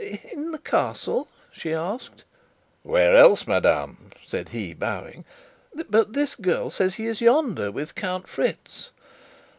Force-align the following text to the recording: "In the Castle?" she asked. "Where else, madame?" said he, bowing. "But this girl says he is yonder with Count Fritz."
"In 0.33 0.49
the 0.51 0.57
Castle?" 0.57 1.27
she 1.51 1.71
asked. 1.75 2.23
"Where 2.81 3.15
else, 3.15 3.45
madame?" 3.45 4.09
said 4.25 4.49
he, 4.49 4.73
bowing. 4.73 5.25
"But 5.89 6.13
this 6.13 6.33
girl 6.35 6.71
says 6.71 6.95
he 6.95 7.05
is 7.05 7.21
yonder 7.21 7.71
with 7.71 7.93
Count 7.93 8.27
Fritz." 8.27 8.89